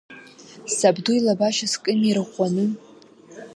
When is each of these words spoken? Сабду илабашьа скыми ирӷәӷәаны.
Сабду 0.77 1.11
илабашьа 1.17 1.67
скыми 1.73 2.05
ирӷәӷәаны. 2.09 2.65